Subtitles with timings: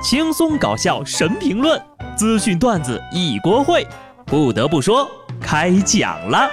[0.00, 1.80] 轻松搞笑神评论，
[2.16, 3.84] 资讯段子一锅烩。
[4.24, 5.10] 不得不说，
[5.40, 6.48] 开讲了。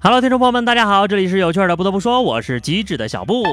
[0.00, 1.76] Hello，听众朋友们，大家好，这里是有趣的。
[1.76, 3.44] 不得不说，我是机智的小布。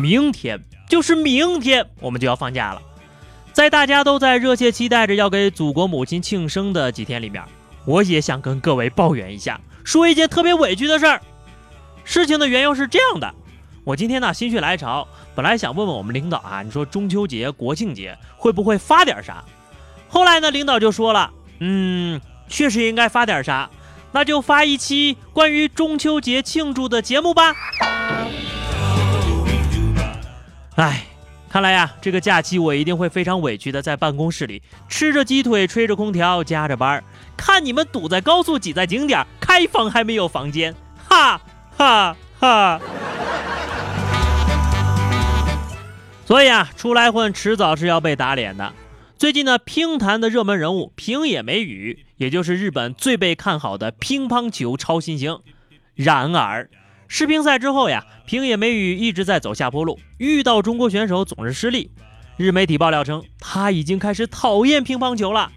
[0.00, 2.80] 明天就是明天，我们就要放假了。
[3.52, 7.42] 在大家都在热切期待着要给祖国母亲庆生的几天里面，
[7.84, 11.20] 我也想跟各位抱怨一下，说一件特别委屈的事儿。
[12.02, 13.34] 事情的缘由是这样的，
[13.84, 19.44] 我今天呢心血来潮，本来想问问我们领导啊，你说中秋节、国庆节会不会发点啥？
[20.08, 21.30] 后来呢，领导就说了，
[21.60, 23.68] 嗯，确实应该发点啥，
[24.12, 27.54] 那就发一期关于中秋节庆祝的节目吧。
[30.76, 31.06] 哎。
[31.52, 37.04] 看来呀，这个假期我一定会非常委屈的，在办公室里吃着鸡腿，吹着空调，加着班，
[37.36, 41.38] 看你们堵在高速，挤在景点，开房还没有房间，哈
[41.76, 42.80] 哈哈。
[46.24, 48.72] 所以啊，出来混迟早是要被打脸的。
[49.18, 55.38] 最近呢，乒坛的热门人物平野美宇，也就是日本最被看好的乒乓球超新星，
[55.94, 56.70] 然而。
[57.14, 61.90] 世乒赛之后呀，平野美宇一直在走下坡路，遇到中国选手总是失利。
[62.38, 65.52] 日媒体爆料称，他已经开始讨厌乒乓球了。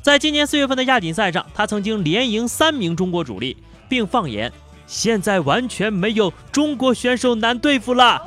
[0.00, 3.54] 在今年四月份的亚锦赛上，他曾经连赢三名中国主力，
[3.86, 4.50] 并放言
[4.86, 8.22] 现在完全没有中国选手难对付了。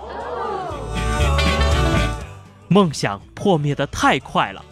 [2.67, 4.63] 梦想破灭的太快了，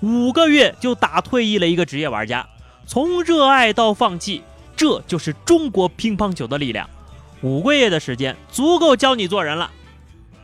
[0.00, 2.46] 五个月就打退役了一个职业玩家，
[2.86, 4.42] 从热爱到放弃，
[4.76, 6.86] 这就是中国乒乓球的力量。
[7.42, 9.70] 五个月的时间足够教你做人了，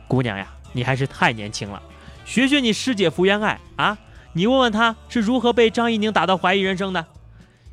[0.07, 1.81] 姑娘呀，你还是太年轻了，
[2.25, 3.97] 学学你师姐福原爱啊，
[4.33, 7.05] 你问问她是如何被张怡宁打到怀疑人生的。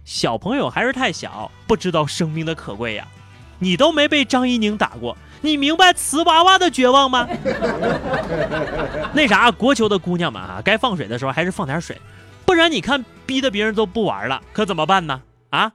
[0.04, 3.06] 小朋友还是太小，不知道生命的可贵呀。
[3.60, 7.28] 你都没被张怡宁打过，你明白瓷娃娃的绝望吗？
[9.14, 11.96] 那啥，国球的姑娘们啊，该放水的时候还是放点水，
[12.44, 15.22] 不然你看逼得别人都不玩了，可怎么办呢？
[15.50, 15.70] 啊？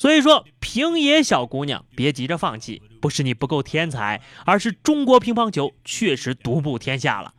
[0.00, 7.34] 所以说，平野小姑娘，别急着放弃，不是你不够天才，而是中国乒乓球确实独步天下了。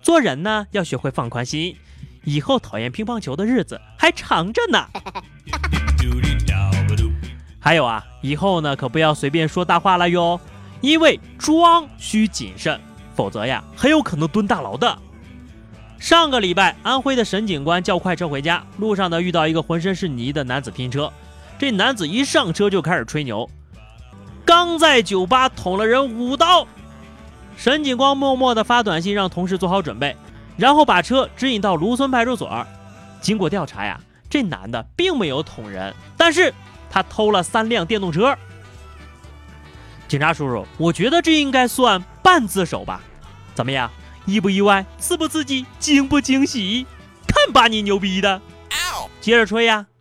[0.00, 1.76] 做人呢，要学会放宽心，
[2.24, 4.86] 以后讨厌乒乓球的日子还长着呢。
[7.60, 10.40] 还有啊，以后呢，可不要随便说大话了哟，
[10.80, 12.80] 因为装需谨慎，
[13.14, 14.98] 否则呀，很有可能蹲大牢的。
[15.98, 21.12] 上个礼拜，安徽的沈警官叫快车回家，路上呢遇到一个浑身是泥的男子拼车。
[21.58, 23.50] 这男子一上车就开始吹牛，
[24.44, 26.66] 刚在酒吧捅了人五刀。
[27.56, 30.16] 沈警官默默地发短信让同事做好准备，
[30.56, 32.64] 然后把车指引到芦村派出所。
[33.20, 36.54] 经过调查呀，这男的并没有捅人，但是
[36.88, 38.38] 他偷了三辆电动车。
[40.06, 43.00] 警察叔叔，我觉得这应该算半自首吧？
[43.56, 43.90] 怎么样，
[44.24, 44.86] 意不意外？
[44.96, 45.66] 刺不刺激？
[45.80, 46.86] 惊不惊喜？
[47.26, 48.40] 看把你牛逼的！
[49.20, 49.97] 接着吹呀，啊！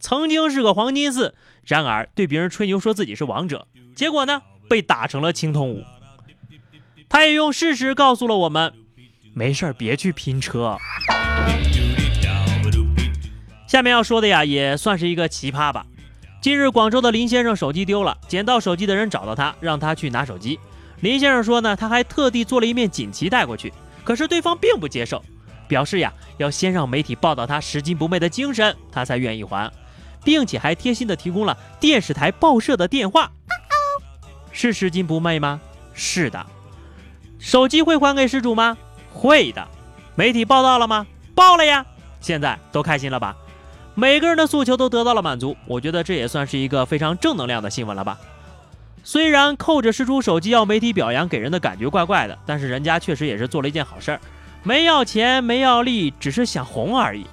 [0.00, 5.84] 曾经是个黄金四，然而对别人吹牛说自己是王者，结果呢被打成了青铜五。
[7.08, 8.72] 他也用事实告诉了我们，
[9.34, 10.78] 没事儿别去拼车。
[13.66, 15.86] 下面要说的呀也算是一个奇葩吧。
[16.40, 20.58] 近日广州的林先生手机丢了，捡到手机的人找到他，让他去拿手机。
[21.00, 23.72] 林先生说呢，他还特地做了一面锦旗带过去，
[24.02, 25.22] 可是对方并不接受，
[25.68, 29.70] 表示呀要先让媒体报道他拾金不昧的精神，他才愿意还。
[30.24, 33.30] 并且还贴心的提供了电视台报社的电话，
[34.52, 35.60] 是拾金不昧吗？
[35.94, 36.44] 是的。
[37.38, 38.76] 手机会还给失主吗？
[39.12, 39.66] 会的。
[40.14, 41.06] 媒体报道了吗？
[41.34, 41.86] 报了呀。
[42.20, 43.36] 现在都开心了吧？
[43.94, 48.18] 每个人的诉求都得到了满足，我觉得这也算是一个非常正能量的新闻了吧。
[49.02, 54.20] 虽然扣着失主手机要媒体表扬，给人的感觉怪怪的，但是人家确实也是做了一件好事儿，
[54.62, 57.24] 没要钱，没要利，只是想红而已。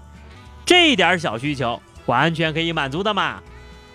[0.66, 1.82] 这点小需求。
[2.08, 3.42] 完全可以满足的嘛，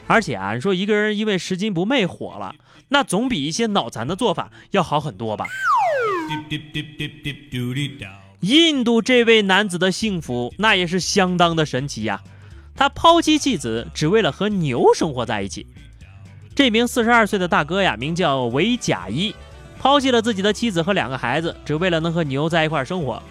[0.06, 2.54] 而且啊，你说一个人因为拾金不昧火了，
[2.88, 5.46] 那总比一些脑残的做法要好很多吧。
[8.40, 12.22] 印度这位男子的幸福那也是相当的神奇呀，
[12.74, 15.66] 他抛妻弃子，只为了和牛生活在一起。
[16.54, 19.34] 这名四十二岁的大哥呀，名叫维贾伊，
[19.78, 23.22] 抛弃了自己的妻子和两个孩子，只为了能和牛在一块生活。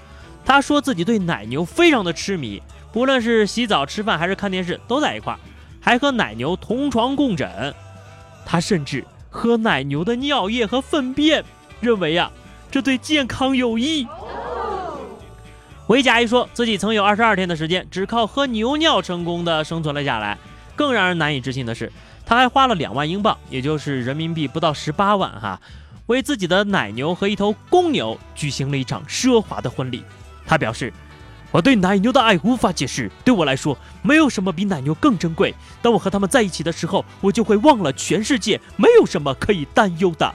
[0.44, 2.62] 他说自己对奶牛非常的痴迷。
[2.92, 5.40] 不论是洗澡、吃饭还是看电视，都在一块儿，
[5.80, 7.74] 还和奶牛同床共枕。
[8.46, 11.44] 他甚至喝奶牛的尿液和粪便，
[11.80, 12.32] 认为呀，
[12.70, 14.06] 这对健康有益。
[15.88, 20.38] 维甲一说自己曾有二十二天的时间，只靠喝牛尿成功的生存了下来。
[20.76, 21.92] 更让人难以置信的是，
[22.26, 25.60] 他还花了两万英镑，也就是人民币不到十八万哈，
[26.08, 30.04] 为自己的奶牛和一头公牛举行了一场奢华的婚礼。
[30.46, 30.92] 他表示
[31.52, 35.54] ：“我对奶牛的爱无法解释，对我来说，没有什么比奶牛更珍贵。
[35.82, 40.34] 当我和他们在一起的时候，我就会忘了全世界，没有什么可以担忧的。”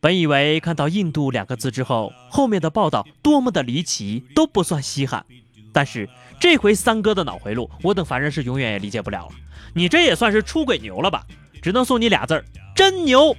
[0.00, 5.26] 本以为看到“印度”两个字之后，后面的报道多么的离奇都不算稀罕，
[5.72, 6.08] 但是
[6.40, 9.32] 这回三哥的脑回路，我等凡人是永远也理解不了了。
[9.74, 11.26] 你这也算是出轨牛了吧？
[11.60, 12.44] 只能送你俩字儿：
[12.74, 13.36] 真牛！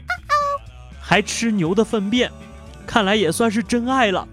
[0.99, 2.29] 还吃牛的粪便，
[2.87, 4.27] 看来也算是真爱了。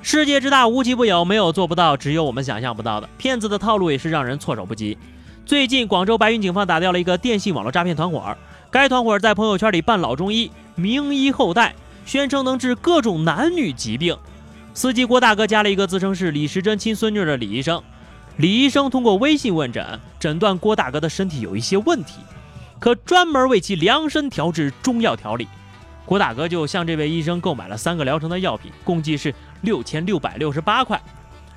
[0.00, 3.08] 世界之大，无奇不有，没有做不到，只有我们想象不到的。
[3.18, 4.96] 骗子的套路也是让人措手不及。
[5.44, 8.34] 最近，广州白云警方打掉了一个电信网络诈骗团伙。
[8.70, 11.74] 该团伙在朋友圈里扮老中医，名医后代，
[12.06, 14.16] 宣称能治各种男女疾病。
[14.72, 17.82] 司机郭大哥加了一个自称是李时珍亲孙女的李医生。
[18.36, 22.20] 李医生通过微信问诊，诊断郭大哥的身体有一些问题，
[22.78, 25.48] 可专门为其量身调制中药调理。
[26.08, 30.98] 郭大哥就向这位医生购买了三个疗程的药品，共计是六千六百六十八块。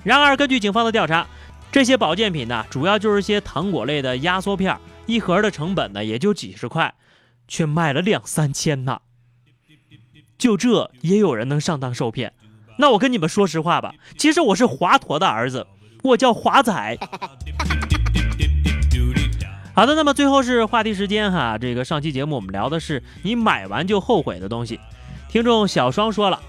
[0.04, 1.26] 然而，根据警方的调查，
[1.72, 6.94] 这些保健品呢，主要就是些糖果类的压缩片，一盒的成本呢也就几十块。
[7.48, 9.02] 却卖了两三千呢，
[10.38, 12.34] 就这也有人能上当受骗？
[12.78, 15.68] 那我跟你们说实话吧，其实我是华佗的儿子，
[16.04, 16.98] 我叫华仔。
[19.74, 24.80] 好的，那么最后是话题时间哈，这个上期节目我们聊的是你买完就后悔的东西。
[25.30, 26.40] 听众小双说了，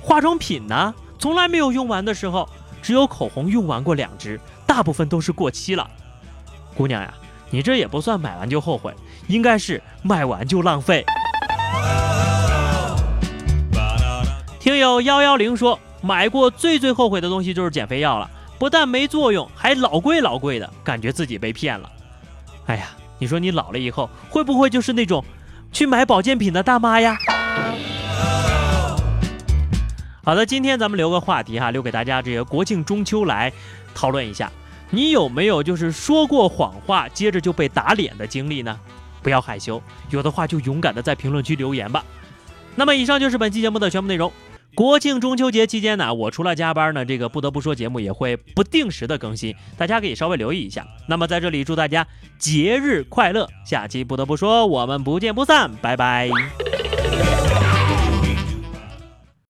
[0.00, 2.48] 化妆品呢，从来没有用完的时候，
[2.80, 5.88] 只有口红用完过两支，大部分都是过期了。
[6.74, 7.12] 姑娘呀。
[7.50, 8.94] 你这也不算买完就后悔，
[9.26, 11.02] 应该是买完就浪费。
[14.60, 21.90] 听友幺幺零说，买过最最后悔的东西就是减肥药了，不但没作用，还老贵老贵的，感觉自己被骗了。
[22.68, 22.88] 哎呀，
[23.18, 25.24] 你说你老了以后会不会就是那种
[25.72, 27.16] 去买保健品的大妈呀？
[30.22, 33.50] 好的，今天咱们留个话题哈，留给大家这个国庆中秋来
[33.94, 34.52] 讨论一下。
[34.90, 38.78] 你有没有就是说过谎话，接着就被打脸的经历呢？
[39.22, 42.04] 不要害羞，有的话就勇敢的在评论区留言吧。
[42.74, 44.30] 那么以上就是本期节目的全部内容。
[44.78, 50.86] 国庆中秋节期间呢，我除了加班呢，这个不得不说节目也会不定时的更新，大家可以稍微留意一下。
[51.08, 52.06] 那么在这里祝大家
[52.38, 56.30] 节日快乐，下期不得不说我们不见不散，拜拜。